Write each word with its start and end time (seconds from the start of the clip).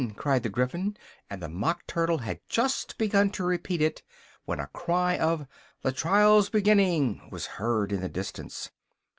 cried 0.15 0.41
the 0.41 0.49
Gryphon, 0.49 0.97
and 1.29 1.43
the 1.43 1.47
Mock 1.47 1.85
Turtle 1.85 2.17
had 2.17 2.39
just 2.49 2.97
begun 2.97 3.29
to 3.33 3.43
repeat 3.43 3.83
it, 3.83 4.01
when 4.45 4.59
a 4.59 4.65
cry 4.65 5.15
of 5.15 5.45
"the 5.83 5.91
trial's 5.91 6.49
beginning!" 6.49 7.29
was 7.31 7.45
heard 7.45 7.91
in 7.91 8.01
the 8.01 8.09
distance. 8.09 8.71